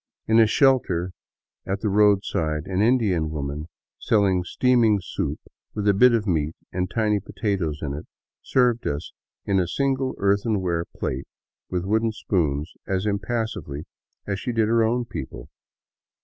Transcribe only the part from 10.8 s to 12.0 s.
plate with